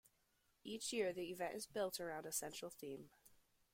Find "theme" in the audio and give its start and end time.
2.71-3.11